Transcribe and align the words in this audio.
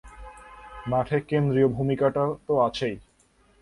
মাঠে 0.85 1.17
কেন্দ্রীয় 1.29 1.67
ভূমিকাটা 1.67 2.23
তো 2.47 2.53
আছেই। 2.59 2.95